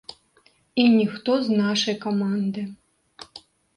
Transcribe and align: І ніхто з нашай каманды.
І 0.83 0.85
ніхто 0.93 1.31
з 1.47 1.57
нашай 1.61 1.95
каманды. 2.07 2.61